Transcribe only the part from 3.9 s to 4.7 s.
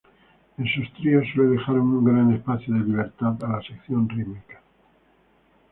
rítmica.